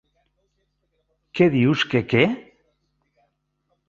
Què 1.39 1.47
dius 1.55 1.83
que 1.91 2.01
què? 2.13 2.23